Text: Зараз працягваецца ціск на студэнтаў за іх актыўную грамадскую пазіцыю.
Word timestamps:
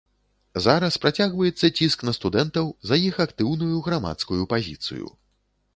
Зараз 0.65 0.95
працягваецца 1.03 1.69
ціск 1.81 2.07
на 2.09 2.15
студэнтаў 2.19 2.65
за 2.91 2.95
іх 3.09 3.15
актыўную 3.27 3.77
грамадскую 3.91 4.43
пазіцыю. 4.57 5.07